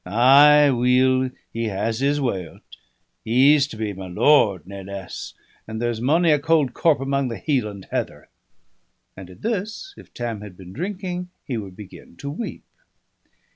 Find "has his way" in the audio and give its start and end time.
1.65-2.47